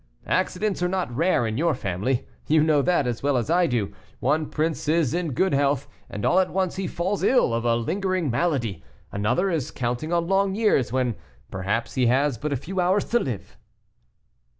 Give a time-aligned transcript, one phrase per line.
[0.25, 3.93] Accidents are not rare in your family; you know that, as well as I do.
[4.19, 7.75] One prince is in good health, and all at once he falls ill of a
[7.75, 11.17] lingering malady; another is counting on long years, when,
[11.51, 13.59] perhaps, he has but a few hours to live."